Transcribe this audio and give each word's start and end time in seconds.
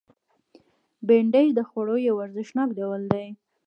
بېنډۍ 1.07 1.47
د 1.53 1.59
خوړو 1.69 1.95
یو 2.07 2.15
ارزښتناک 2.25 2.69
ډول 2.79 3.01
دی 3.13 3.27